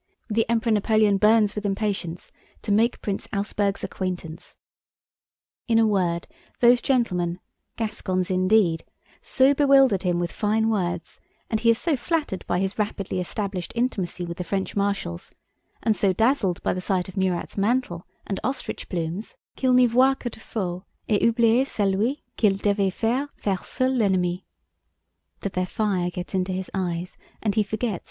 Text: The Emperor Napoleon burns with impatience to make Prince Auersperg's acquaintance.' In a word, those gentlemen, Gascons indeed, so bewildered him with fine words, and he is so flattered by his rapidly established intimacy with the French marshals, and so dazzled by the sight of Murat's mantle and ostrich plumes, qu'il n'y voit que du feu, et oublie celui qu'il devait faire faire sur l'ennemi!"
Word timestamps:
The 0.31 0.49
Emperor 0.49 0.71
Napoleon 0.71 1.17
burns 1.17 1.53
with 1.53 1.63
impatience 1.63 2.31
to 2.63 2.71
make 2.71 3.03
Prince 3.03 3.27
Auersperg's 3.27 3.83
acquaintance.' 3.83 4.57
In 5.67 5.77
a 5.77 5.85
word, 5.85 6.27
those 6.59 6.81
gentlemen, 6.81 7.39
Gascons 7.77 8.31
indeed, 8.31 8.83
so 9.21 9.53
bewildered 9.53 10.01
him 10.01 10.17
with 10.17 10.31
fine 10.31 10.69
words, 10.69 11.19
and 11.51 11.59
he 11.59 11.69
is 11.69 11.77
so 11.77 11.95
flattered 11.95 12.43
by 12.47 12.57
his 12.57 12.79
rapidly 12.79 13.19
established 13.19 13.71
intimacy 13.75 14.25
with 14.25 14.37
the 14.37 14.43
French 14.43 14.75
marshals, 14.75 15.31
and 15.83 15.95
so 15.95 16.13
dazzled 16.13 16.63
by 16.63 16.73
the 16.73 16.81
sight 16.81 17.07
of 17.07 17.15
Murat's 17.15 17.55
mantle 17.55 18.07
and 18.25 18.39
ostrich 18.43 18.89
plumes, 18.89 19.37
qu'il 19.55 19.71
n'y 19.71 19.85
voit 19.87 20.19
que 20.19 20.31
du 20.31 20.39
feu, 20.39 20.83
et 21.09 21.21
oublie 21.21 21.63
celui 21.63 22.23
qu'il 22.37 22.57
devait 22.57 22.89
faire 22.91 23.29
faire 23.37 23.63
sur 23.63 23.87
l'ennemi!" 23.89 24.45